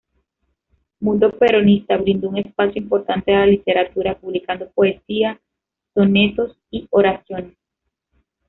Mundo 0.99 1.29
Peronista 1.37 1.95
brindó 1.95 2.27
un 2.29 2.39
espacio 2.39 2.81
importante 2.81 3.35
a 3.35 3.41
la 3.41 3.45
literatura, 3.45 4.17
publicando 4.17 4.67
poesía, 4.71 5.39
sonetos 5.93 6.57
y 6.71 6.87
oraciones. 6.89 7.55